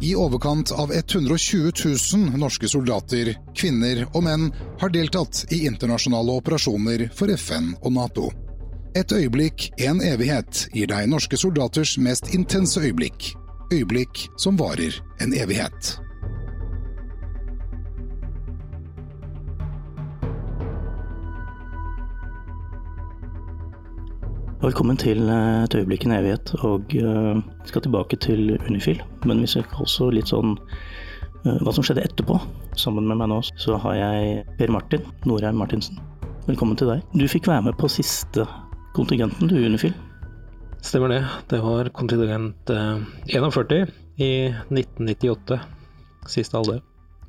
[0.00, 1.72] I overkant av 120
[2.14, 4.44] 000 norske soldater, kvinner og menn
[4.78, 8.28] har deltatt i internasjonale operasjoner for FN og Nato.
[8.96, 13.32] Et øyeblikk, en evighet, gir deg norske soldaters mest intense øyeblikk.
[13.74, 15.98] Øyeblikk som varer en evighet.
[24.58, 27.38] Velkommen til eh, et øyeblikk i en evighet, og uh,
[27.68, 28.98] skal tilbake til Unifil.
[29.22, 32.40] Men vi ser også litt sånn uh, hva som skjedde etterpå.
[32.74, 36.00] Sammen med meg nå så har jeg Per Martin Norheim Martinsen.
[36.48, 37.04] Velkommen til deg.
[37.14, 38.48] Du fikk være med på siste
[38.98, 39.94] kontingenten du, Unifil.
[40.82, 41.22] Stemmer det.
[41.54, 42.98] Det var kontingent uh,
[43.30, 44.32] 41 i
[44.74, 45.60] 1998.
[46.34, 46.82] Siste alder.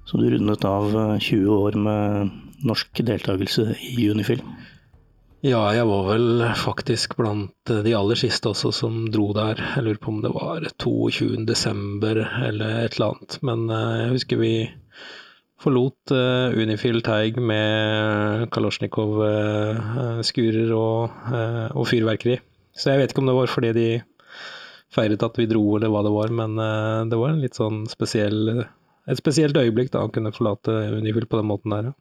[0.09, 2.34] Så du rundet av 20 år med
[2.65, 4.41] norsk deltakelse i Unifil?
[5.39, 9.55] Ja, jeg var vel faktisk blant de aller siste også som dro der.
[9.77, 11.48] Jeg lurer på om det var 22.
[11.48, 13.37] desember eller et eller annet.
[13.48, 14.67] Men eh, jeg husker vi
[15.63, 21.07] forlot uh, Unifil Teig med Kalosjnikov-skurer og,
[21.71, 22.35] og, fyrverkeri.
[22.76, 24.04] Så jeg vet ikke om det var fordi de
[24.91, 26.51] feiret at vi dro eller hva det var, men
[27.12, 28.65] det var en litt sånn spesiell,
[29.04, 31.84] et spesielt øyeblikk da å kunne forlate Unifil på den måten der.
[31.91, 31.95] Ja.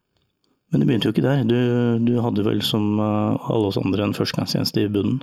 [0.68, 1.44] Men det begynte jo ikke der.
[1.48, 1.58] Du,
[2.04, 5.22] du hadde vel som eh, alle oss andre en førstegangstjeneste i bunnen?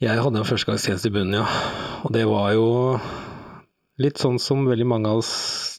[0.00, 1.46] Jeg hadde en førstegangstjeneste i bunnen, ja.
[2.06, 2.68] Og det var jo
[4.00, 5.32] litt sånn som veldig mange av oss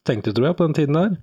[0.05, 1.15] tenkte, tror jeg, på den tiden der.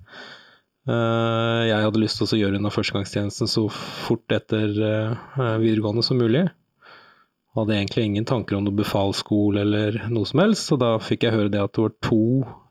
[0.87, 6.19] Eh, jeg hadde lyst til å gjøre unna førstegangstjenesten så fort etter eh, videregående som
[6.19, 6.47] mulig.
[7.57, 11.35] Hadde egentlig ingen tanker om noe befalsskole eller noe som helst, så da fikk jeg
[11.37, 12.21] høre det at det var to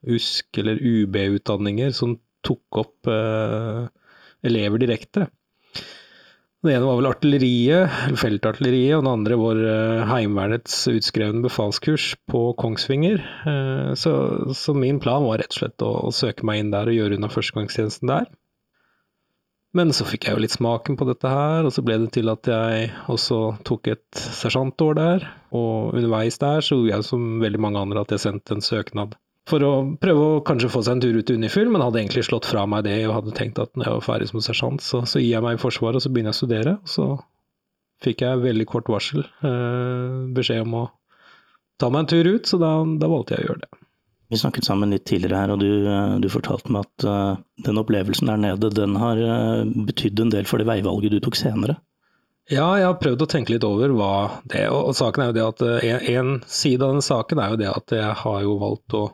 [0.07, 3.87] USK- eller UB-utdanninger som tok opp eh,
[4.47, 5.27] elever direkte.
[6.65, 12.41] Den ene var vel artilleriet, feltartilleriet, og den andre var eh, Heimevernets utskrevne befalskurs på
[12.59, 13.21] Kongsvinger.
[13.47, 14.15] Eh, så,
[14.57, 17.21] så, min plan var rett og slett å, å søke meg inn der og gjøre
[17.21, 18.27] unna førstegangstjenesten der.
[19.77, 22.33] Men så fikk jeg jo litt smaken på dette her, og så ble det til
[22.33, 25.29] at jeg også tok et sersjantår der.
[25.55, 29.15] Og underveis der så gjorde jeg som veldig mange andre at jeg sendte en søknad
[29.47, 32.27] for å prøve å kanskje få seg en tur ut i Unifil, men hadde egentlig
[32.27, 35.05] slått fra meg det og hadde tenkt at når jeg var ferdig som sersjant, så,
[35.07, 36.77] så, gir jeg meg i Forsvaret og så begynner jeg å studere.
[36.83, 37.09] Og så
[38.03, 40.85] fikk jeg veldig kort varsel eh, beskjed om å
[41.81, 43.83] ta meg en tur ut, så da, da, valgte jeg å gjøre det.
[44.35, 47.79] Vi snakket sammen litt tidligere her, og du, eh, du fortalte meg at uh, den
[47.79, 51.79] opplevelsen der nede, den har uh, betydd en del for det veivalget du tok senere?
[52.51, 55.35] Ja, jeg har prøvd å tenke litt over hva det og, og saken er jo
[55.35, 58.53] det at en, en side av den saken er jo det at jeg har jo
[58.61, 59.07] valgt å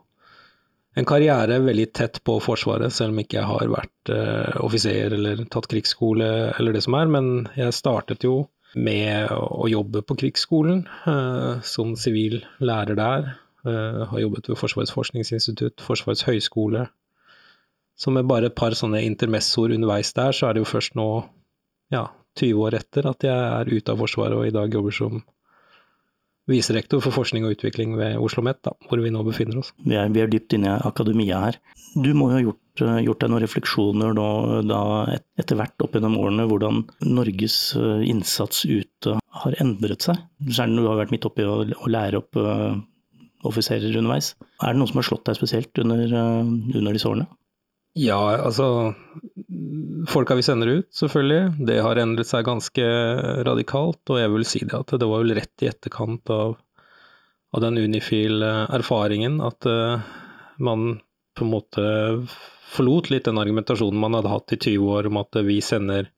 [0.99, 5.45] en karriere veldig tett på Forsvaret, selv om ikke jeg har vært uh, offiser eller
[5.53, 7.13] tatt krigsskole eller det som er.
[7.13, 8.43] Men jeg startet jo
[8.77, 13.31] med å jobbe på krigsskolen uh, som sivil lærer der.
[13.65, 16.87] Uh, har jobbet ved Forsvarets forskningsinstitutt, Forsvarets høgskole.
[17.97, 21.09] Så med bare et par sånne intermessoer underveis der, så er det jo først nå,
[21.93, 22.09] ja,
[22.41, 25.21] 20 år etter at jeg er ute av Forsvaret og i dag jobber som
[26.51, 29.73] viserektor for forskning og utvikling ved Oslo OsloMet, hvor vi nå befinner oss.
[29.87, 31.59] Vi er, vi er, dypt inne i akademia her.
[31.95, 34.29] Du må jo ha gjort, eh, gjort deg noen refleksjoner da,
[34.67, 34.81] da,
[35.39, 40.19] etter hvert opp gjennom årene, hvordan Norges eh, innsats ute har endret seg?
[40.49, 42.75] Særlig når du har vært midt oppi å, å lære opp uh,
[43.49, 44.35] offiserer underveis.
[44.63, 47.29] Er det noe som har slått deg spesielt under, uh, under disse årene?
[47.93, 48.95] Ja, altså
[50.09, 51.67] Folka vi sender ut, selvfølgelig.
[51.69, 52.85] Det har endret seg ganske
[53.45, 54.01] radikalt.
[54.09, 56.57] Og jeg vil si det at det var vel rett i etterkant av,
[57.53, 60.01] av den Unifil-erfaringen at uh,
[60.57, 60.97] man
[61.37, 61.85] på en måte
[62.73, 66.09] forlot litt den argumentasjonen man hadde hatt i 20 år om at vi sender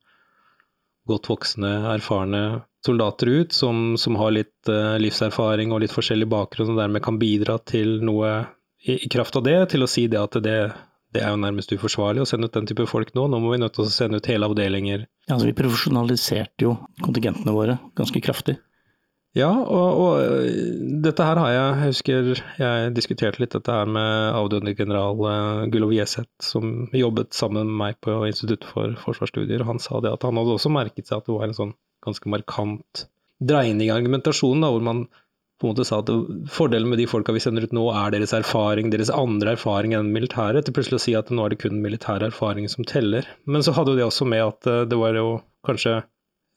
[1.11, 2.45] godt voksne, erfarne
[2.87, 7.19] soldater ut som, som har litt uh, livserfaring og litt forskjellig bakgrunn, og dermed kan
[7.19, 8.37] bidra til noe
[8.85, 10.59] i, i kraft av det, til å si det at det
[11.15, 13.29] det er jo nærmest uforsvarlig å sende ut den type folk nå.
[13.31, 15.07] Nå må vi nødt til å sende ut hele avdelinger.
[15.29, 18.59] Ja, altså Vi profesjonaliserte jo kontingentene våre ganske kraftig.
[19.35, 22.29] Ja, og, og, øh, dette her har jeg Jeg husker
[22.61, 25.19] jeg diskuterte litt dette her med avdøde general
[25.73, 29.67] Gullov Jeseth, som jobbet sammen med meg på Institutt for forsvarsstudier.
[29.67, 31.75] Han sa det at han hadde også merket seg at det var en sånn
[32.05, 33.09] ganske markant
[33.43, 35.07] dreining i argumentasjonen, da, hvor man
[35.65, 36.13] på en måte sa at
[36.53, 40.13] fordelen med de folka vi sender ut nå, er deres erfaring, deres andre erfaring enn
[40.15, 43.27] militære, til plutselig å si at nå er det kun militær erfaring som teller.
[43.49, 46.03] Men så hadde jo det også med at eh, det var jo kanskje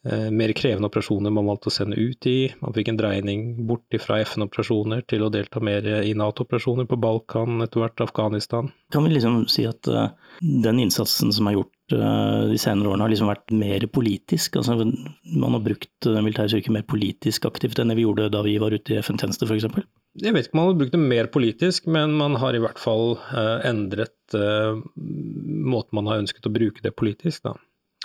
[0.06, 2.38] Eh, mer krevende operasjoner man valgte å sende ut i.
[2.62, 7.60] Man fikk en dreining bort fra FN-operasjoner til å delta mer i Nato-operasjoner på Balkan,
[7.65, 8.69] etter hvert Afghanistan.
[8.94, 13.13] Kan vi liksom si at uh, den innsatsen som er gjort de senere årene har
[13.13, 14.57] liksom vært mer politisk?
[14.60, 18.57] Altså man har brukt den militære styrker mer politisk aktivt enn vi gjorde da vi
[18.60, 19.69] var ute i FN-tjeneste f.eks.?
[20.18, 22.80] Jeg vet ikke om man har brukt det mer politisk, men man har i hvert
[22.81, 27.44] fall eh, endret eh, måten man har ønsket å bruke det politisk.
[27.45, 27.54] Da.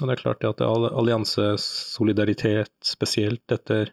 [0.01, 3.93] Og det er klart at alliansesolidaritet, spesielt etter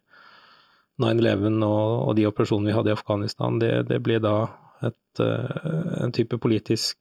[1.00, 4.48] 9-11 og, og, de operasjonene vi hadde i Afghanistan, det, det ble da
[4.84, 6.96] et, uh, en type politisk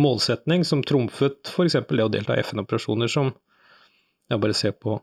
[0.00, 1.76] målsetning som trumfet f.eks.
[1.88, 3.32] det å delta i FN-operasjoner, som
[4.28, 4.98] jeg bare ser på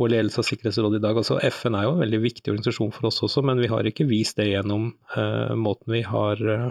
[0.00, 1.18] vår ledelse av Sikkerhetsrådet i dag.
[1.20, 4.08] Altså FN er jo en veldig viktig organisasjon for oss også, men vi har ikke
[4.08, 6.70] vist det gjennom uh, måten vi har uh,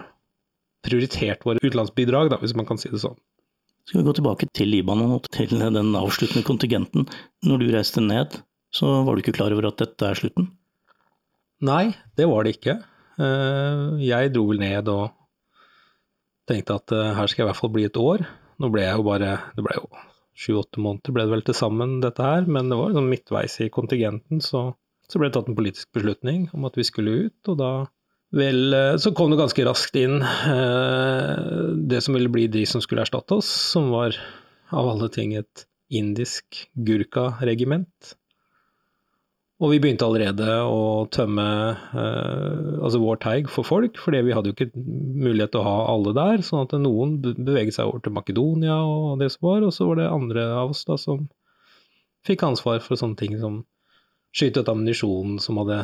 [0.85, 3.17] prioritert våre utenlandsbidrag, da, hvis man kan si det sånn.
[3.89, 7.07] Skal vi gå tilbake til Libanon og til den avsluttende kontingenten.
[7.45, 8.37] Når du reiste ned,
[8.73, 10.51] så var du ikke klar over at dette er slutten?
[11.65, 12.77] Nei, det var det ikke.
[13.19, 15.09] Eh, jeg dro vel ned og
[16.49, 18.25] tenkte at eh, her skal jeg i hvert fall bli et år.
[18.59, 19.87] Nå ble jeg jo bare Det ble jo
[20.39, 22.47] sju-åtte måneder ble det vel til sammen, dette her.
[22.47, 24.69] Men det var liksom midtveis i kontingenten, så,
[25.09, 27.39] så ble det tatt en politisk beslutning om at vi skulle ut.
[27.51, 27.71] Og da
[28.29, 31.37] Vel, eh, så kom det ganske raskt inn eh,
[31.89, 34.17] det som ville bli de som skulle erstatte oss, som var
[34.69, 38.13] av alle ting et indisk gurka-regiment.
[39.59, 41.45] Og vi begynte allerede å tømme
[41.75, 45.79] eh, altså vår teig for folk, for vi hadde jo ikke mulighet til å ha
[45.91, 46.43] alle der.
[46.47, 49.99] sånn at noen beveget seg over til Makedonia og det som var, og så var
[49.99, 51.27] det andre av oss da som
[52.27, 53.65] fikk ansvar for sånne ting som
[54.35, 55.81] skyte ut ammunisjon som hadde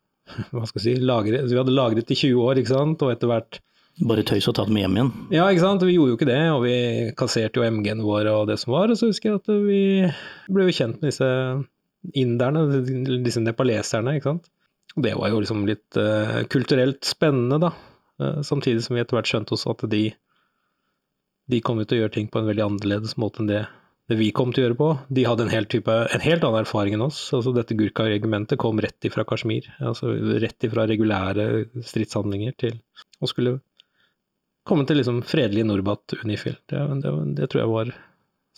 [0.54, 3.28] hva skal jeg si, lagret, vi hadde lagret i 20 år, ikke sant, og etter
[3.28, 3.60] hvert
[4.06, 5.10] bare tøys og tatt med hjem igjen?
[5.34, 5.84] Ja, ikke sant.
[5.84, 6.76] Vi gjorde jo ikke det, og vi
[7.18, 8.88] kasserte jo MG-en vår og det som var.
[8.88, 9.82] Og så husker jeg at vi
[10.48, 11.28] ble jo kjent med disse
[12.16, 12.64] inderne,
[13.24, 14.50] disse nepaleserne, ikke sant.
[14.96, 17.74] Og det var jo liksom litt uh, kulturelt spennende, da.
[18.20, 20.08] Uh, samtidig som vi etter hvert skjønte oss at de,
[21.50, 23.64] de kom til å gjøre ting på en veldig annerledes måte enn det
[24.10, 24.86] det vi kom til å gjøre på.
[25.14, 27.18] De hadde en helt, type, en helt annen erfaring enn oss.
[27.36, 29.68] Altså Dette Gurkha-regimentet kom rett ifra Kashmir.
[29.78, 30.10] altså
[30.42, 31.44] Rett ifra regulære
[31.86, 32.80] stridshandlinger til
[33.22, 33.60] å skulle
[34.66, 36.58] komme til liksom fredelig Norbat Unifil.
[36.66, 37.92] Det, det, det, tror jeg var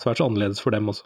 [0.00, 1.04] svært så annerledes for dem også.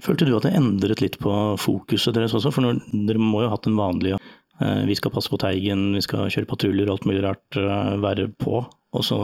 [0.00, 2.52] Følte du at det endret litt på fokuset deres også?
[2.54, 5.90] For når, dere må jo ha hatt den vanlige eh, vi skal passe på Teigen,
[5.96, 8.62] vi skal kjøre patruljer og alt mulig rart, eh, være på.
[8.66, 9.20] Og så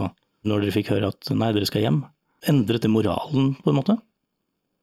[0.46, 2.04] når dere fikk høre at nei, dere skal hjem,
[2.46, 3.96] Endret det moralen, på en måte?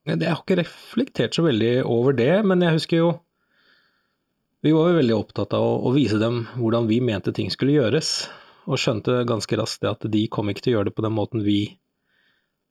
[0.10, 3.12] Jeg har ikke reflektert så veldig over det, men jeg husker jo
[4.63, 7.75] Vi var jo veldig opptatt av å, å vise dem hvordan vi mente ting skulle
[7.75, 8.30] gjøres,
[8.63, 11.16] og skjønte ganske raskt det at de kom ikke til å gjøre det på den
[11.16, 11.60] måten vi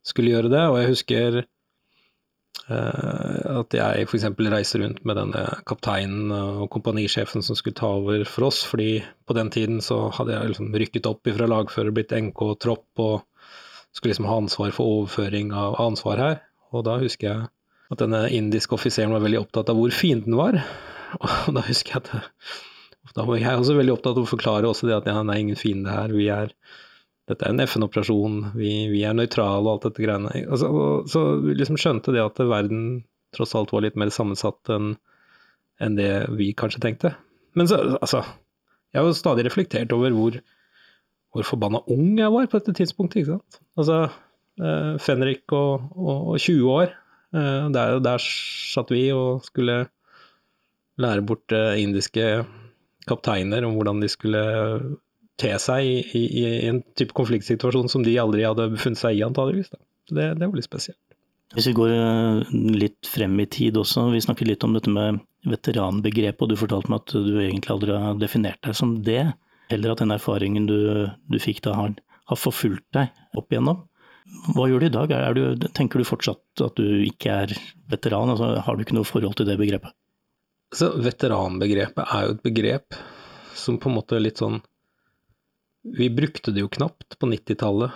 [0.05, 0.63] skulle gjøre det.
[0.71, 1.37] Og jeg husker
[2.63, 4.25] at jeg f.eks.
[4.53, 9.35] reiste rundt med denne kapteinen og kompanisjefen som skulle ta over for oss, fordi på
[9.35, 13.25] den tiden så hadde jeg liksom rykket opp fra lagfører, blitt NK-tropp og
[13.93, 16.39] skulle liksom ha ansvar for overføring av ansvar her.
[16.73, 17.49] Og da husker jeg
[17.93, 20.61] at denne indiske offiseren var veldig opptatt av hvor fienden var.
[21.19, 24.87] Og da husker jeg at da var jeg også veldig opptatt av å forklare også
[24.89, 26.13] det at ja, det er ingen fiende her.
[26.15, 26.55] vi er
[27.29, 30.31] dette er en FN-operasjon, vi, vi, er nøytrale og alt dette greiene.
[30.43, 30.69] Altså,
[31.07, 33.03] så vi liksom skjønte det at verden
[33.33, 34.95] tross alt var litt mer sammensatt enn
[35.81, 37.13] en det vi kanskje tenkte.
[37.57, 38.21] Men så, altså
[38.93, 40.37] Jeg har jo stadig reflektert over hvor
[41.33, 43.23] hvor forbanna ung jeg var på dette tidspunktet.
[43.23, 43.59] ikke sant?
[43.77, 43.97] Altså,
[44.61, 46.93] eh, Fenrik og, og, og 20 år,
[47.33, 48.27] eh, der, der,
[48.73, 49.87] satt vi og skulle
[51.01, 52.45] lære bort eh, indiske
[53.09, 54.43] kapteiner om hvordan de skulle
[55.41, 59.23] te seg i, i, i, en type konfliktsituasjon som de aldri hadde befunnet seg i,
[59.25, 59.71] antageligvis.
[60.11, 60.99] Det, det var litt spesielt.
[61.53, 65.21] Hvis vi går eh, litt frem i tid også, vi snakket litt om dette med
[65.49, 69.25] veteranbegrepet, og du fortalte meg at du egentlig aldri har definert deg som det
[69.73, 70.77] eller at den erfaringen du,
[71.09, 71.95] du fikk da har,
[72.29, 73.83] har, forfulgt deg opp igjennom.
[74.55, 75.13] Hva gjør du i dag?
[75.35, 77.55] Du, tenker du fortsatt at du ikke er
[77.91, 78.31] veteran?
[78.33, 79.93] Altså, har du ikke noe forhold til det begrepet?
[80.73, 82.97] Så veteranbegrepet er jo et begrep
[83.57, 84.61] som på en måte litt sånn
[85.83, 87.91] Vi brukte det jo knapt på 90-tallet.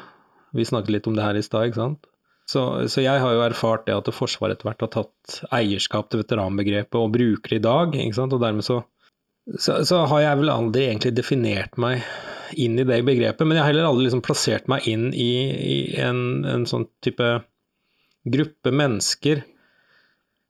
[0.56, 2.08] Vi snakket litt om det her i stad, ikke sant.
[2.48, 6.22] Så, så, jeg har jo erfart det at Forsvaret etter hvert har tatt eierskap til
[6.22, 7.96] veteranbegrepet og bruker det i dag.
[7.96, 8.36] ikke sant?
[8.36, 8.82] Og dermed så
[9.56, 12.04] så, så, har jeg vel aldri egentlig definert meg
[12.60, 13.46] inn i det begrepet.
[13.48, 17.30] Men jeg har heller aldri liksom plassert meg inn i, i en, en, sånn type
[18.28, 19.46] gruppe mennesker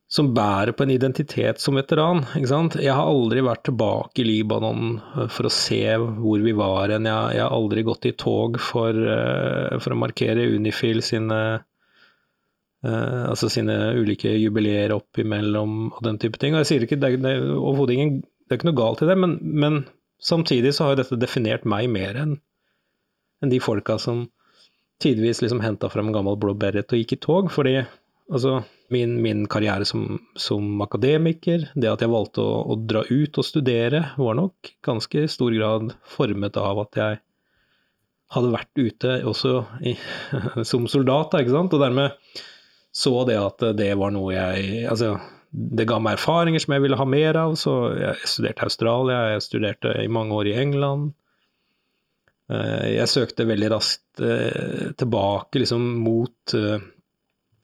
[0.08, 2.24] som bærer på en identitet som veteran.
[2.38, 2.78] ikke sant?
[2.80, 7.10] Jeg har aldri vært tilbake i Libanon eh, for å se hvor vi var hen.
[7.10, 13.24] Jeg, jeg, har aldri gått i tog for, uh, for å markere Unifil sine uh,
[13.28, 16.56] altså sine ulike jubileer opp imellom og den type ting.
[16.56, 19.16] Og jeg sier ikke, Det er overhodet ingen det er ikke noe galt i det,
[19.20, 19.82] men, men
[20.24, 22.38] samtidig så har jo dette definert meg mer enn
[23.44, 24.30] en de folka som
[25.04, 27.52] tidvis liksom henta frem en gammel blå beret og gikk i tog.
[27.52, 27.76] Fordi
[28.32, 28.62] altså,
[28.94, 33.46] min, min karriere som, som, akademiker, det at jeg valgte å, å, dra ut og
[33.46, 37.22] studere, var nok ganske i stor grad formet av at jeg
[38.36, 39.54] hadde vært ute også
[39.88, 39.96] i,
[40.70, 41.76] som soldat, ikke sant?
[41.76, 42.44] og dermed
[42.98, 45.18] så det at det var noe jeg Altså,
[45.52, 49.20] det ga meg erfaringer som jeg ville ha mer av, så jeg studerte i Australia,
[49.34, 51.12] jeg studerte i mange år i England.
[52.52, 56.84] Eh, jeg søkte veldig raskt eh, tilbake liksom mot eh,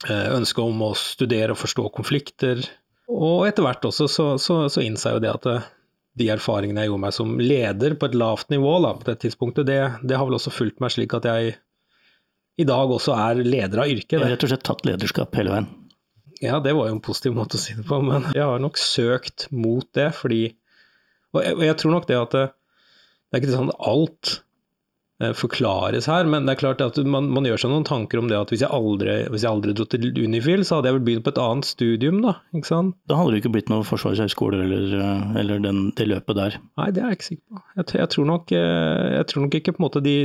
[0.10, 2.64] ønsket om å studere og forstå konflikter.
[3.12, 5.68] Og etter hvert også så, så, så innså jeg jo det at eh,
[6.20, 9.68] de erfaringene jeg gjorde meg som leder på et lavt nivå da, på det tidspunktet,
[9.70, 11.56] det, det, har vel også fulgt meg slik at jeg
[12.62, 14.20] i dag også er leder av yrket.
[14.20, 15.70] Jeg har rett og slett tatt lederskap hele veien?
[16.44, 18.78] Ja, det var jo en positiv måte å si det på, men jeg har nok
[18.82, 20.44] søkt mot det fordi
[21.34, 24.34] Og jeg, og jeg tror nok det at det, det er ikke sånn at alt
[24.34, 24.53] Eh,
[25.38, 26.28] forklares her.
[26.30, 28.64] Men det er klart at man, man, gjør seg noen tanker om det at hvis
[28.66, 31.42] jeg aldri, hvis jeg aldri dro til Unifil, så hadde jeg vel begynt på et
[31.44, 32.36] annet studium, da.
[32.56, 32.98] ikke sant?
[33.10, 36.60] Da hadde det ikke blitt noen forsvarshøyskole eller, eh, eller den, det løpet der?
[36.82, 37.64] Nei, det er jeg ikke sikker på.
[37.78, 40.18] Jeg, jeg, tror, nok, eh, jeg tror, nok, ikke på en måte de,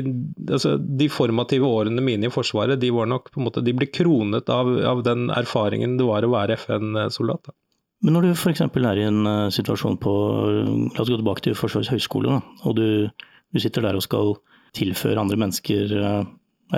[0.48, 0.74] altså,
[1.04, 4.50] de formative årene mine i Forsvaret, de var nok på en måte, de ble kronet
[4.52, 7.52] av, av den erfaringen det var å være FN-soldat.
[8.04, 8.60] Men når du f.eks.
[8.62, 10.12] er i en situasjon på
[10.94, 13.10] La oss gå tilbake til Forsvarets høgskole, og du,
[13.50, 14.36] du sitter der og skal
[14.78, 16.28] tilføre andre mennesker eh,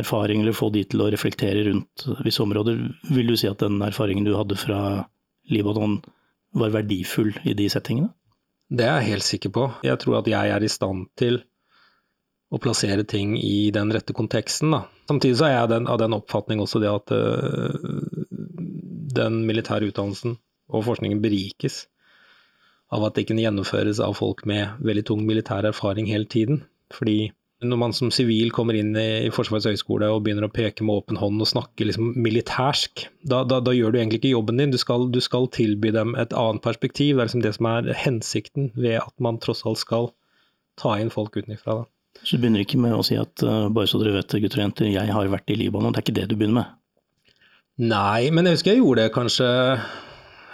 [0.00, 2.80] erfaring, eller få de til å reflektere rundt visse områder.
[3.10, 4.80] Vil du si at den erfaringen du hadde fra
[5.50, 6.00] Libanon
[6.56, 8.12] var verdifull i de settingene?
[8.70, 9.64] Det er jeg helt sikker på.
[9.82, 11.40] Jeg tror at jeg er i stand til
[12.50, 14.74] å plassere ting i den rette konteksten.
[14.74, 14.84] Da.
[15.10, 17.74] Samtidig så er jeg den, av den oppfatning også det at uh,
[19.18, 20.36] den militære utdannelsen
[20.70, 21.84] og forskningen berikes
[22.94, 26.64] av at det ikke gjennomføres av folk med veldig tung militær erfaring hele tiden.
[26.94, 31.02] Fordi når man som sivil kommer inn i Forsvarets høgskole og begynner å peke med
[31.02, 34.72] åpen hånd og snakke liksom militærsk, da, da, da, gjør du egentlig ikke jobben din.
[34.72, 37.16] Du skal, du skal, tilby dem et annet perspektiv.
[37.18, 40.12] Det er liksom det som er hensikten ved at man tross alt skal
[40.80, 41.82] ta inn folk utenfra.
[42.24, 44.62] Så du begynner ikke med å si at uh, bare så dere vet det, gutter
[44.62, 45.92] og jenter, jeg har vært i Libanon.
[45.92, 46.76] Det er ikke det du begynner med?
[47.90, 49.50] Nei, men jeg husker jeg gjorde det kanskje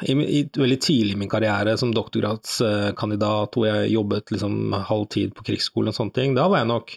[0.03, 5.35] i, i, veldig tidlig i min karriere som doktorgradskandidat, hvor jeg jobbet liksom halv tid
[5.37, 6.97] på krigsskolen og sånne ting, da var jeg nok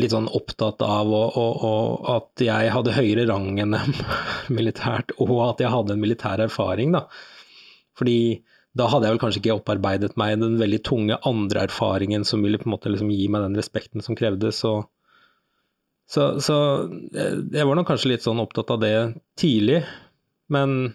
[0.00, 1.72] litt sånn opptatt av å, å, å,
[2.14, 3.96] at jeg hadde høyere rang enn dem
[4.58, 6.94] militært, og at jeg hadde en militær erfaring.
[6.96, 7.04] da.
[7.96, 8.18] Fordi
[8.76, 12.60] da hadde jeg vel kanskje ikke opparbeidet meg den veldig tunge andre erfaringen som ville
[12.60, 14.62] på en måte liksom gi meg den respekten som krevdes.
[14.68, 14.88] og
[16.06, 16.56] så, så
[17.10, 18.96] jeg var nok kanskje litt sånn opptatt av det
[19.40, 19.80] tidlig.
[20.52, 20.94] Men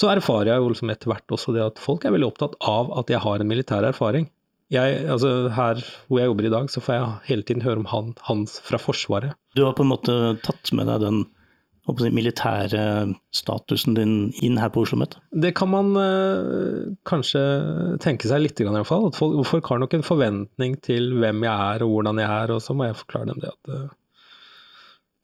[0.00, 2.92] så erfarer jeg jo liksom etter hvert også det at folk er veldig opptatt av
[3.00, 4.30] at jeg har en militær erfaring.
[4.70, 7.90] Jeg, altså her hvor jeg jobber i dag, så får jeg hele tiden høre om
[7.90, 9.34] han, hans fra Forsvaret.
[9.58, 10.16] Du har på en måte
[10.46, 11.24] tatt med deg den
[11.98, 12.84] si, militære
[13.34, 14.14] statusen din
[14.46, 15.16] inn her på Oslo OsloMet?
[15.42, 17.42] Det kan man øh, kanskje
[18.04, 19.08] tenke seg litt, i hvert fall.
[19.10, 22.54] At folk, folk, har nok en forventning til hvem jeg er og hvordan jeg er,
[22.54, 23.88] og så må jeg forklare dem det at øh,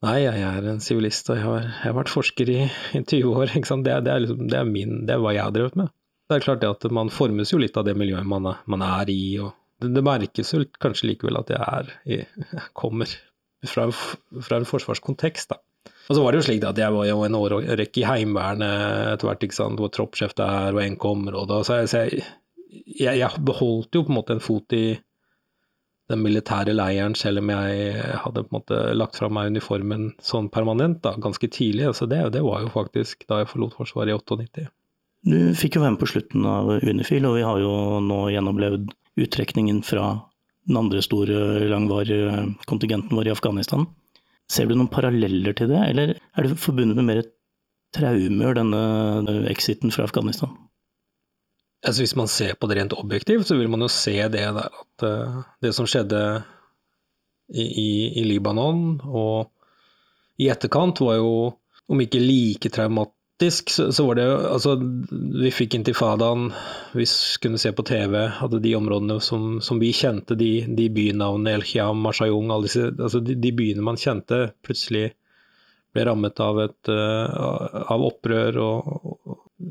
[0.05, 2.57] Nei, jeg er en sivilist, og jeg har, jeg har, vært forsker i,
[2.93, 3.53] i 20 år.
[3.55, 5.93] Det er, det, er liksom, det, er min, det er hva jeg har drevet med.
[6.27, 8.83] Det er klart det at man formes jo litt av det miljøet man er, man
[8.85, 9.21] er i.
[9.41, 12.19] og det, merkes jo kanskje likevel at jeg er i,
[12.77, 13.09] kommer
[13.65, 15.55] fra, fra, en forsvarskontekst.
[15.55, 15.61] da.
[16.07, 19.31] Og så var det jo slik at jeg var jo en årrekke i Heimevernet etter
[19.31, 21.61] hvert, ikke sant, hvor troppssjef der og NK-området.
[21.65, 24.85] Så, jeg, så jeg, jeg beholdt jo på en måte en fot i
[26.11, 30.47] den militære leiren, selv om jeg hadde på en måte lagt fra meg uniformen sånn
[30.53, 31.89] permanent da, ganske tidlig.
[31.97, 34.67] Så det, det, var jo faktisk da jeg forlot Forsvaret i 98.
[35.27, 37.73] Du fikk jo være med på slutten av Unifil, og vi har jo
[38.05, 40.13] nå gjennomlevd uttrekningen fra
[40.67, 43.87] den andre store langvarige kontingenten vår i Afghanistan.
[44.51, 47.25] Ser du noen paralleller til det, eller er det forbundet med mer
[47.95, 50.53] traumer, denne exiten fra Afghanistan?
[51.85, 54.57] Altså Hvis man ser på det rent objektivt, så vil man jo se det der
[54.65, 56.21] at uh, det som skjedde
[57.53, 59.51] i, i, i, Libanon og
[60.41, 61.53] i etterkant, var jo
[61.87, 64.73] om ikke like traumatisk, så, så var det jo Altså,
[65.43, 66.49] vi fikk intifadaen,
[66.97, 67.05] vi
[67.43, 71.65] kunne se på TV, at de områdene som, som vi kjente, de, de bynavnene, El
[71.67, 75.11] Khiam, Mashayung, alle disse altså de, de, byene man kjente, plutselig
[75.95, 79.16] ble rammet av, et, uh, av opprør og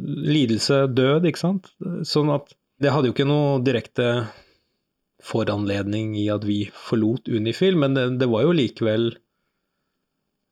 [0.05, 1.71] lidelse, død, ikke sant.
[2.07, 4.27] Sånn at det hadde jo ikke noe direkte
[5.27, 9.09] foranledning i at vi forlot Unifil, men det, det, var jo likevel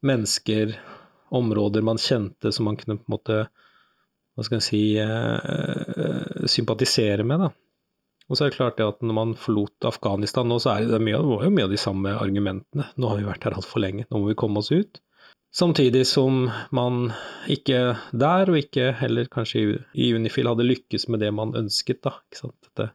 [0.04, 0.74] mennesker,
[1.34, 3.38] områder man kjente som man kunne på en måte
[4.34, 7.44] hva skal jeg si eh, sympatisere med.
[7.44, 7.50] da.
[8.28, 11.00] Og så er det klart det at når man forlot Afghanistan nå, så er det,
[11.02, 12.88] mye, det var jo mye av de samme argumentene.
[12.96, 15.02] Nå har vi vært her altfor lenge, nå må vi komme oss ut.
[15.54, 17.12] Samtidig som man
[17.50, 22.02] ikke der, og ikke heller kanskje i Unifil, hadde lykkes med det man ønsket.
[22.02, 22.58] da, ikke sant?
[22.66, 22.90] Dette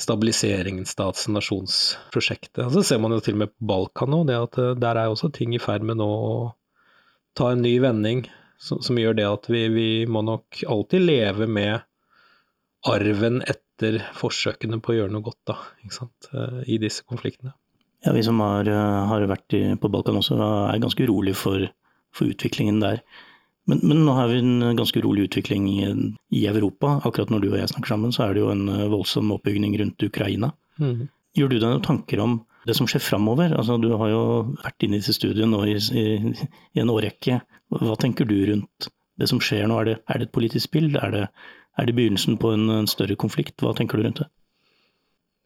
[0.00, 2.64] stabiliseringen, stats- og nasjonsprosjektet.
[2.64, 5.00] Og så ser man jo til og med på Balkan nå, det at eh, der
[5.00, 6.34] er også ting i ferd med nå å
[7.36, 8.24] ta en ny vending,
[8.60, 11.80] som, som gjør det at vi, vi, må nok alltid leve med
[12.88, 16.30] arven etter forsøkene på å gjøre noe godt da, ikke sant?
[16.32, 17.54] Eh, i disse konfliktene.
[18.04, 20.38] Ja, Vi som har, eh, har vært i, på Balkan også,
[20.72, 21.66] er ganske urolig for,
[22.16, 23.02] for utviklingen der.
[23.68, 25.88] Men, men, nå har vi en ganske urolig utvikling i,
[26.32, 26.96] i, Europa.
[27.04, 29.76] Akkurat når du og jeg snakker sammen, så er det jo en eh, voldsom oppbygging
[29.82, 30.52] rundt Ukraina.
[30.80, 31.10] Mm.
[31.36, 33.52] Gjør du deg noen tanker om det som skjer framover?
[33.52, 34.24] Altså, du har jo
[34.64, 36.06] vært inne i disse studiene nå i, i,
[36.72, 37.40] i, en årrekke.
[37.76, 38.90] Hva tenker du rundt
[39.20, 39.78] det som skjer nå?
[39.82, 40.90] Er det, er det et politisk spill?
[40.96, 41.24] Er det,
[41.78, 43.60] er det begynnelsen på en, en større konflikt?
[43.60, 44.30] Hva tenker du rundt det?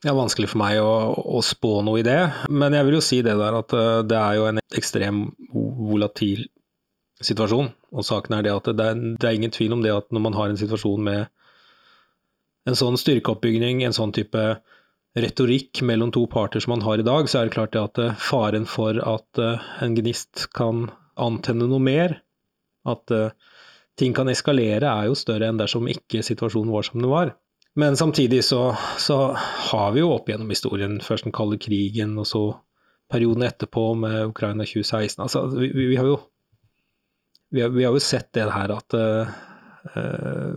[0.05, 2.19] Det er vanskelig for meg å, å, spå noe i det,
[2.53, 6.43] men jeg vil jo si det der at eh, det er jo en ekstrem volatil
[7.25, 7.71] situasjon.
[7.97, 10.25] Og saken er det at det er, det er, ingen tvil om det at når
[10.27, 11.25] man har en situasjon med
[12.69, 14.43] en sånn styrkeoppbygging, en sånn type
[15.17, 18.03] retorikk mellom to parter som man har i dag, så er det klart det at
[18.05, 22.19] eh, faren for at eh, en gnist kan antenne noe mer,
[22.85, 23.09] at
[23.97, 27.31] ting kan eskalere, er jo større enn dersom ikke situasjonen var som den var.
[27.75, 29.17] Men samtidig så, så,
[29.71, 32.43] har vi jo opp gjennom historien først den kalde krigen, og så
[33.11, 35.23] perioden etterpå med Ukraina 2016.
[35.25, 36.21] Altså, vi, vi, har jo,
[37.51, 39.35] vi, har, vi, har jo sett det her at uh,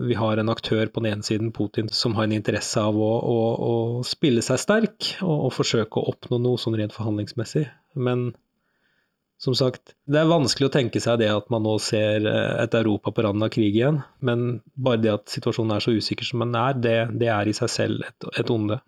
[0.06, 3.10] vi har en aktør på den ene siden, Putin, som har en interesse av å,
[3.18, 3.74] å, å
[4.06, 7.66] spille seg sterk og, og, forsøke å oppnå noe sånn rent forhandlingsmessig.
[7.98, 8.30] Men
[9.38, 12.74] som sagt, det er vanskelig å tenke seg det at man nå ser eh, et
[12.74, 16.42] Europa på randen av krig igjen, men bare det at situasjonen er så usikker som
[16.42, 18.80] den er, det, det er i seg selv et, et, onde.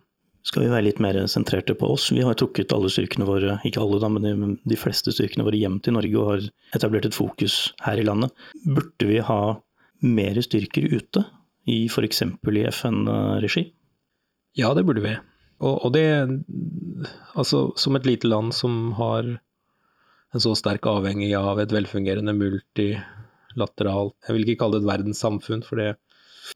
[0.47, 2.09] Skal vi være litt mer sentrerte på oss?
[2.17, 5.61] Vi har trukket alle styrkene våre, ikke alle da, men de, de fleste styrkene våre
[5.61, 6.47] hjem til Norge og har
[6.79, 8.33] etablert et fokus her i landet.
[8.65, 9.43] Burde vi ha
[10.01, 11.27] mer styrker ute,
[11.69, 12.23] i f.eks.
[12.25, 13.67] i FN-regi?
[14.59, 15.13] Ja, det burde vi.
[15.61, 16.07] Og, og det,
[17.39, 19.37] altså som et lite land som har
[20.35, 25.67] en så sterk avhengig av et velfungerende multilateralt Jeg vil ikke kalle det et verdenssamfunn,
[25.67, 25.95] for det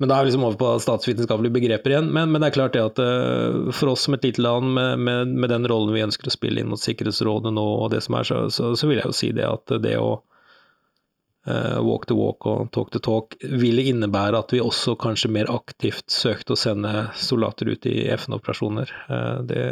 [0.01, 2.09] men da er vi liksom over på statsvitenskapelige begreper igjen.
[2.11, 4.99] Men, men, det er klart det at uh, for oss som et lite land med,
[4.99, 8.19] med, med, den rollen vi ønsker å spille inn mot Sikkerhetsrådet nå, og det som
[8.19, 12.19] er, så, så, så vil jeg jo si det at det å uh, walk the
[12.19, 16.59] walk og talk the talk ville innebære at vi også kanskje mer aktivt søkte å
[16.59, 18.95] sende soldater ut i FN-operasjoner.
[19.07, 19.65] Uh, det,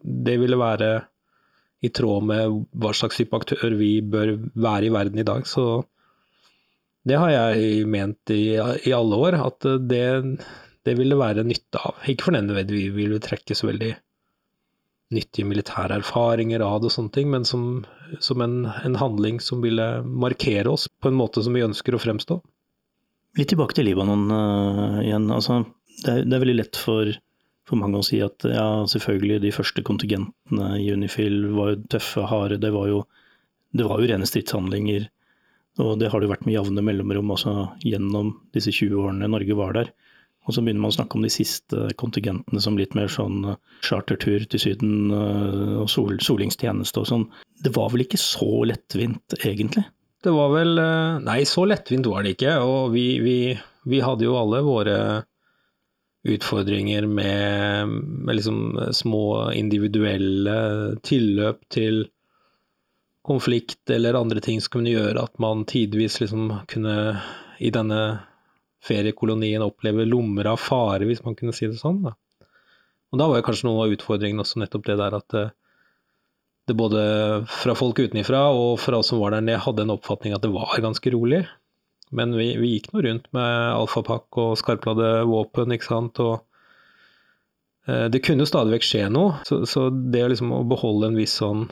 [0.00, 0.94] det ville være
[1.80, 5.46] i tråd med hva slags type aktør vi bør være i verden i dag.
[5.48, 5.82] Så
[7.08, 10.04] det har jeg ment i, i alle år, at det,
[10.84, 11.96] det ville være nytte av.
[12.10, 13.94] Ikke for nødvendigvis vi vil trekke så veldig
[15.10, 17.64] nyttige militære erfaringer av det og sånne ting, men som,
[18.22, 22.02] som en, en, handling som ville markere oss på en måte som vi ønsker å
[22.02, 22.38] fremstå.
[23.38, 25.26] Litt tilbake til Libanon uh, igjen.
[25.34, 25.62] Altså,
[26.04, 27.10] det, er, det er veldig lett for
[27.70, 32.26] for mange å si at ja, selvfølgelig de første kontingentene i Unifil var jo tøffe,
[32.26, 32.58] harde.
[32.62, 33.04] Det var jo,
[33.76, 35.06] det var jo rene stridshandlinger.
[35.80, 37.54] Og det har det vært med jevne mellomrom også
[37.86, 39.92] gjennom disse 20 årene Norge var der.
[40.48, 43.52] Og så begynner man å snakke om de siste kontingentene som litt mer sånn
[43.86, 47.26] chartertur til Syden øh, og sol, solingstjeneste og sånn.
[47.62, 49.84] Det var vel ikke så lettvint, egentlig?
[50.24, 52.56] Det var vel øh, Nei, så lettvint var det ikke.
[52.64, 53.36] Og vi, vi,
[53.92, 54.96] vi hadde jo alle våre
[56.22, 60.56] utfordringer med, med liksom små individuelle
[61.02, 62.02] tilløp til
[63.24, 66.96] konflikt eller andre ting som kunne gjøre at man tidvis liksom kunne
[67.60, 68.00] i denne
[68.84, 72.00] feriekolonien oppleve lommer av fare, hvis man kunne si det sånn.
[72.06, 72.14] Da.
[73.12, 75.46] Og da var jo kanskje noen av utfordringene også nettopp det der at det,
[76.70, 77.02] det både
[77.50, 80.52] fra folk utenifra og fra oss som var der nede, hadde en oppfatning at det
[80.54, 81.42] var ganske rolig.
[82.10, 86.20] Men vi, vi gikk nå rundt med alfapakk og skarpladde våpen, ikke sant.
[86.22, 86.40] Og
[87.86, 89.38] eh, det kunne stadig vekk skje noe.
[89.46, 91.68] Så, så det liksom å beholde en viss sånn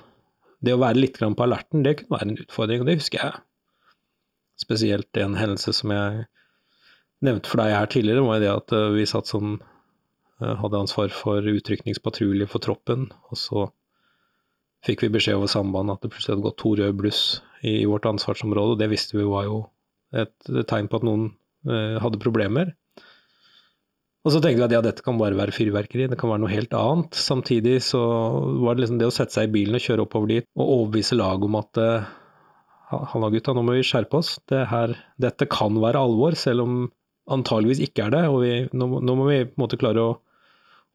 [0.62, 3.42] Det å være litt på alerten, det kunne være en utfordring, og det husker jeg.
[4.59, 6.24] Spesielt en hendelse som jeg
[7.22, 11.14] nevnte for deg her tidligere, var det at eh, vi satt som eh, hadde ansvar
[11.14, 13.68] for utrykningspatrulje for troppen, og så
[14.87, 17.22] fikk vi beskjed over sambandet at det plutselig hadde gått to røde bluss
[17.66, 19.62] i vårt ansvarsområde, og det visste vi var jo
[20.16, 20.34] et,
[20.70, 21.30] tegn på at noen
[21.68, 22.74] eh, hadde problemer.
[24.26, 26.52] Og så tenkte vi at ja, dette kan bare være fyrverkeri, det kan være noe
[26.52, 27.16] helt annet.
[27.16, 28.00] Samtidig så
[28.64, 31.16] var det liksom det å sette seg i bilen og kjøre oppover dit og overbevise
[31.18, 32.14] laget om at eh,
[32.88, 34.38] Halla gutta, nå må vi skjerpe oss.
[34.48, 36.76] Det her, dette kan være alvor, selv om
[37.28, 38.22] antageligvis ikke er det.
[38.32, 40.14] Og vi, nå, nå, må vi på en måte klare å,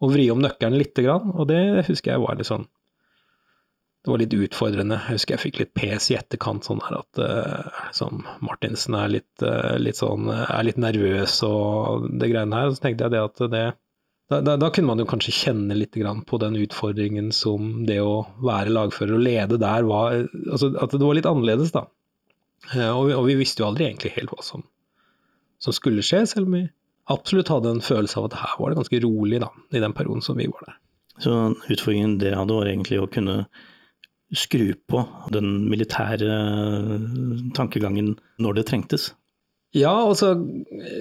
[0.01, 1.29] å vri om nøkkelen lite grann.
[1.37, 2.65] Og det husker jeg var litt sånn
[4.03, 4.97] det var litt utfordrende.
[4.99, 9.13] Jeg husker jeg fikk litt pes i etterkant, sånn her at uh, liksom Martinsen er
[9.13, 12.73] litt, uh, litt, sånn, er litt nervøs og det greiene her.
[12.75, 13.63] Så tenkte jeg det at det
[14.31, 15.95] da, da, da, kunne man jo kanskje kjenne litt
[16.27, 21.03] på den utfordringen som det å være lagfører og lede der var altså At det
[21.03, 21.83] var litt annerledes, da.
[22.71, 24.63] Og, vi, og, vi, visste jo aldri egentlig helt hva som,
[25.59, 26.63] som skulle skje, selv om vi
[27.11, 30.23] absolutt hadde en følelse av at her var det ganske rolig da, i den perioden
[30.23, 30.79] som vi var der.
[31.23, 31.35] Så
[31.67, 33.43] utfordringen det hadde var egentlig å kunne
[34.37, 36.37] skru på den militære
[37.57, 39.11] tankegangen når det trengtes?
[39.73, 40.35] Ja, altså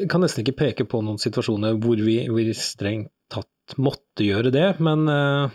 [0.09, 4.68] kan nesten ikke peke på noen situasjoner hvor vi, vi strengt tatt måtte gjøre det,
[4.85, 5.53] men, eh,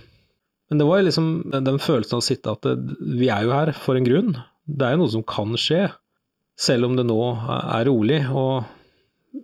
[0.70, 2.68] men, det var liksom den følelsen av å sitte at
[3.02, 4.36] vi er jo her for en grunn.
[4.68, 5.88] Det er jo noe som kan skje,
[6.58, 8.24] selv om det nå er rolig.
[8.30, 8.66] og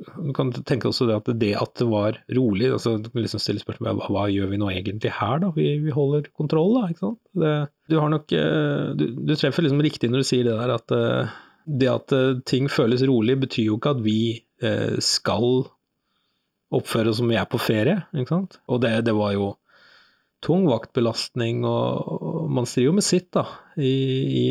[0.02, 3.42] du kan tenke også det at det at det var rolig altså Du kan liksom
[3.42, 5.52] stille spørsmål hva, hva gjør vi nå egentlig her, da?
[5.56, 6.90] Vi, vi holder kontroll, da.
[6.92, 7.20] ikke sant?
[7.44, 7.54] Det,
[7.92, 10.96] du har nok eh, du, du, treffer liksom riktig når du sier det der at
[10.98, 11.36] eh,
[11.82, 14.20] det at eh, ting føles rolig, betyr jo ikke at vi
[15.04, 15.66] skal
[16.72, 17.98] oppføre oss som vi er på ferie.
[18.16, 18.54] ikke sant?
[18.72, 19.50] Og det, det var jo
[20.44, 23.44] tung vaktbelastning, og man strir jo med sitt da,
[23.76, 24.46] i, i,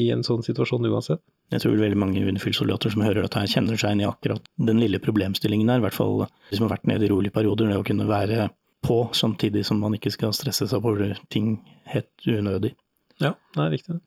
[0.00, 1.20] i en sånn situasjon uansett.
[1.54, 4.80] Jeg tror veldig mange UNIFIL-soldater som hører dette her, kjenner seg inn i akkurat den
[4.82, 5.78] lille problemstillingen der.
[5.78, 7.70] I hvert fall de som har vært nede i rolige perioder.
[7.70, 8.48] Det å kunne være
[8.86, 11.56] på samtidig som man ikke skal stresse seg over ting
[11.90, 12.74] helt unødig.
[13.22, 14.00] Ja, det er riktig.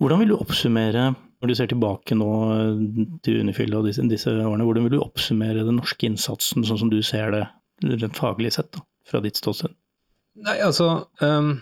[0.00, 1.10] Hvordan vil du oppsummere,
[1.42, 2.30] når du ser tilbake nå
[3.26, 6.92] til UNIFIL og disse, disse årene, hvordan vil du oppsummere den norske innsatsen sånn som
[6.92, 7.44] du ser det
[8.00, 9.74] rent faglig sett, da, fra ditt ståsted?
[10.40, 11.56] Nei, altså um,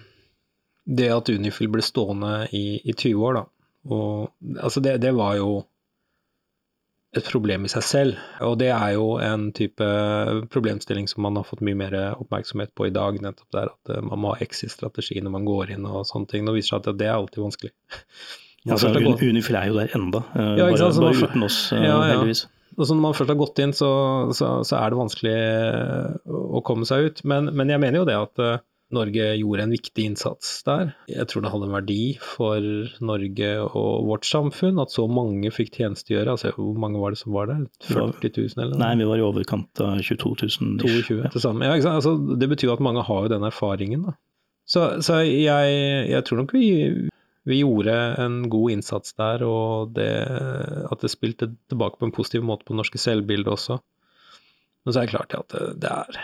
[0.85, 3.45] Det at Unifil ble stående i, i 20 år, da,
[3.89, 5.51] og, altså det, det, var jo
[7.17, 8.25] et problem i seg selv.
[8.45, 9.87] Og det er jo en type
[10.53, 13.21] problemstilling som man har fått mye mer oppmerksomhet på i dag.
[13.25, 16.45] Nettopp der at eh, man må ha exit-strategi når man går inn og sånne ting.
[16.45, 17.75] Nå viser det seg at det er alltid vanskelig.
[18.67, 18.89] Ja, altså,
[19.23, 22.41] Unifil er jo der enda, uh, ja, bare, bare man, uten oss, uh, ja, heldigvis.
[22.75, 23.91] Og så når man først har gått inn, så,
[24.35, 25.37] så, så, er det vanskelig
[26.27, 27.23] å komme seg ut.
[27.31, 28.43] Men, men jeg mener jo det at
[28.95, 30.95] Norge gjorde en viktig innsats der.
[31.13, 32.65] Jeg tror det hadde en verdi for
[33.05, 36.33] Norge og vårt samfunn at så mange fikk tjenestegjøre.
[36.33, 37.67] Altså, hvor mange var det som var der?
[37.85, 38.81] 40 000 eller noe?
[38.81, 40.79] Nei, vi var i overkant av 22 000.
[40.81, 41.33] 22 ja.
[41.69, 44.09] Ja, altså, det betyr at mange har jo den erfaringen.
[44.09, 44.17] Da.
[44.69, 45.77] Så, så jeg,
[46.09, 46.67] jeg, tror nok vi,
[47.49, 50.11] vi, gjorde en god innsats der, og det,
[50.89, 53.81] at det spilte tilbake på en positiv måte på det norske selvbildet også.
[54.85, 56.21] Men så er det klart at det, det er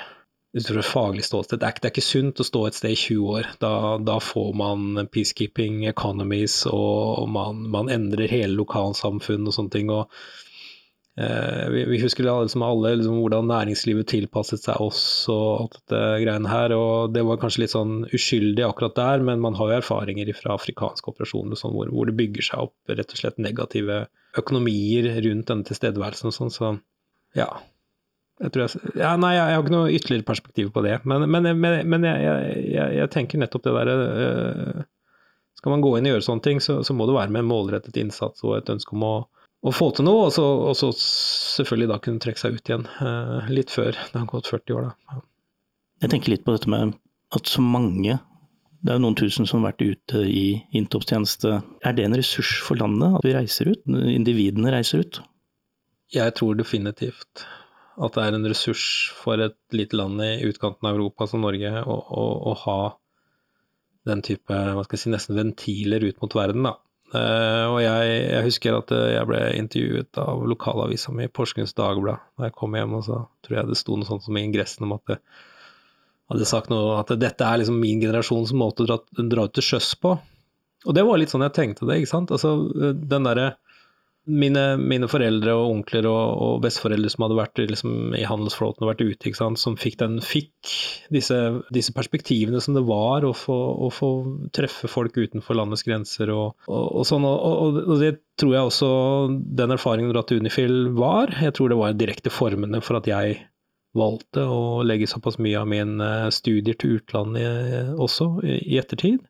[0.55, 1.59] ut fra faglig ståsted.
[1.61, 3.51] Det er, det er, ikke sunt å stå et sted i 20 år.
[3.63, 9.91] Da, da får man peacekeeping economies, og man, man endrer hele lokalsamfunn og sånne ting.
[9.91, 10.15] og
[11.19, 15.03] eh, vi, vi, husker liksom alle liksom, hvordan næringslivet tilpasset seg oss
[15.35, 16.77] og alt dette greiene her.
[16.79, 20.55] og Det var kanskje litt sånn uskyldig akkurat der, men man har jo erfaringer fra
[20.55, 24.05] afrikanske operasjoner sånn, hvor, hvor, det bygger seg opp rett og slett negative
[24.39, 26.59] økonomier rundt denne tilstedeværelsen og sånn.
[26.63, 26.77] Så
[27.35, 27.51] ja,
[28.43, 30.97] jeg tror jeg, ja, nei, jeg, har ikke noe ytterligere perspektiv på det.
[31.07, 32.25] Men, men, men, men jeg,
[32.73, 33.95] jeg, jeg, tenker nettopp det derre
[34.25, 34.81] øh,
[35.61, 37.53] Skal man gå inn og gjøre sånne ting, så, så, må det være med en
[37.53, 39.15] målrettet innsats og et ønske om å,
[39.63, 40.27] å få til noe.
[40.27, 40.91] Og så, og så,
[41.61, 44.91] selvfølgelig da kunne trekke seg ut igjen øh, litt før det har gått 40 år,
[44.91, 45.25] da.
[46.03, 46.99] Jeg tenker litt på dette med
[47.35, 48.19] at så mange
[48.85, 51.55] det er jo noen tusen som har vært ute i inntopstjeneste.
[51.89, 53.81] Er det en ressurs for landet at vi reiser ut?
[53.89, 55.23] Individene reiser ut?
[56.13, 57.47] Jeg tror definitivt
[57.95, 61.71] at det er en ressurs for et lite land i utkanten av Europa som Norge
[61.85, 62.79] å, å, å ha
[64.09, 66.67] den type hva skal jeg si, nesten ventiler ut mot verden.
[66.67, 66.75] da.
[67.15, 72.23] Uh, og jeg, jeg, husker at eh, jeg ble intervjuet av lokalavisa mi, Porsgrunns Dagblad,
[72.35, 74.89] da jeg kom hjem, og så tror jeg det sto noe sånt som i ingressen
[74.89, 75.19] om at det
[76.33, 78.99] hadde sagt noe at dette er liksom min generasjons måte å dra,
[79.31, 80.17] dra ut til sjøs på.
[80.85, 82.33] Og det var litt sånn jeg tenkte det, ikke sant.
[82.35, 83.53] Altså den derre
[84.25, 88.91] mine, mine, foreldre og onkler og, og besteforeldre som hadde vært liksom, i handelsflåten og
[88.93, 90.73] vært ute, som fikk, den, fikk
[91.15, 91.39] disse,
[91.75, 94.11] disse, perspektivene som det var å få, å få,
[94.57, 97.27] treffe folk utenfor landets grenser og, og, og sånn.
[97.29, 98.93] Og, det tror jeg også
[99.61, 101.35] den erfaringen du har hatt i Unifil var.
[101.45, 103.43] Jeg tror det var direkte formende for at jeg
[103.95, 109.23] valgte å legge såpass mye av mine studier til utlandet også i, i ettertid.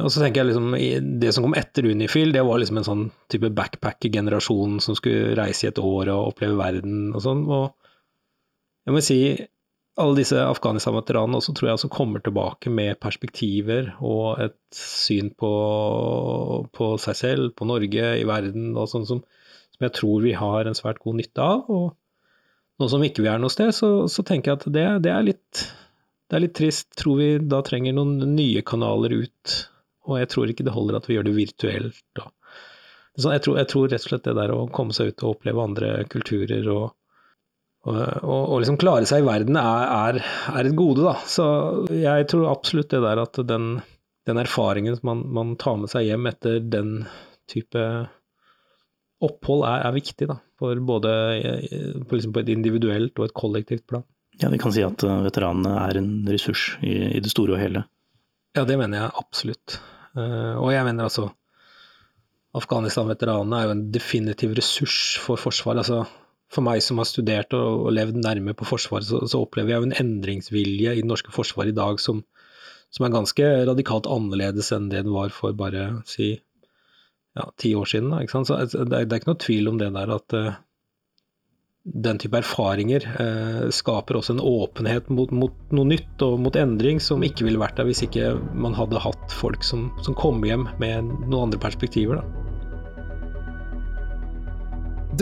[0.00, 0.74] Og så tenker jeg liksom,
[1.20, 5.66] Det som kom etter Unifil, det var liksom en sånn type backpacker-generasjon som skulle reise
[5.66, 7.42] i et år og oppleve verden og sånn.
[7.44, 7.74] Og
[8.88, 9.18] jeg må si,
[10.00, 15.50] alle disse Afghanistan-veteranene også tror jeg også kommer tilbake med perspektiver og et syn på,
[16.72, 20.68] på seg selv, på Norge, i verden og sånn som, som, jeg tror vi har
[20.68, 21.68] en svært god nytte av.
[21.68, 25.12] Og nå som ikke vi er noe sted, så, så tenker jeg at det, det,
[25.12, 25.66] er litt,
[26.32, 26.88] det er litt trist.
[26.96, 29.58] Tror vi da trenger noen nye kanaler ut
[30.08, 32.02] og jeg tror ikke det holder at vi gjør det virtuelt.
[32.18, 32.26] Da.
[33.18, 35.36] så jeg tror, jeg tror, rett og slett det der å komme seg ut og
[35.36, 36.84] oppleve andre kulturer og,
[37.86, 40.22] og, og liksom klare seg i verden er, er,
[40.54, 41.16] er, et gode, da.
[41.26, 41.46] Så
[41.94, 43.76] jeg tror absolutt det der at den,
[44.28, 46.96] den erfaringen som man, man, tar med seg hjem etter den
[47.50, 47.86] type
[49.22, 50.30] opphold, er, er viktig.
[50.30, 51.12] da, for Både
[52.08, 54.06] på, liksom på et individuelt og et kollektivt plan.
[54.40, 57.60] Ja, Vi kan si at eh, veteranene er en ressurs i, i det store og
[57.62, 57.84] hele.
[58.56, 59.78] Ja, det mener jeg absolutt.
[60.16, 61.30] Uh, og jeg mener altså
[62.58, 65.80] Afghanistan-veteranene er jo en definitiv ressurs for Forsvaret.
[65.84, 66.02] Altså,
[66.52, 69.80] for meg som har studert og, og levd nærme på Forsvaret, så, så, opplever jeg
[69.80, 72.20] jo en endringsvilje i det norske forsvaret i dag som,
[72.92, 77.88] som, er ganske radikalt annerledes enn det det var for bare si ja, ti år
[77.88, 78.12] siden.
[78.12, 80.52] Da, så altså, det det er, ikke noe tvil om det der at uh,
[81.84, 87.00] den type erfaringer eh, skaper også en åpenhet mot, mot, noe nytt og mot endring
[87.02, 90.68] som ikke ville vært der hvis ikke man hadde hatt folk som, som kom hjem
[90.78, 92.22] med noen andre perspektiver.
[92.22, 92.42] Da.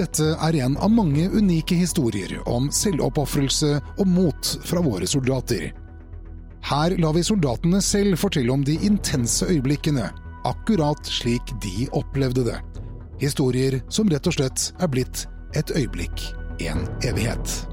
[0.03, 5.71] Dette er en av mange unike historier om selvoppofrelse og mot fra våre soldater.
[6.69, 10.11] Her lar vi soldatene selv fortelle om de intense øyeblikkene,
[10.47, 12.61] akkurat slik de opplevde det.
[13.21, 15.25] Historier som rett og slett er blitt
[15.59, 16.31] et øyeblikk,
[16.69, 17.67] en evighet.